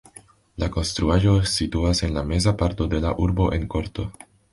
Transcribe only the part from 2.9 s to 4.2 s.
de la urbo en korto.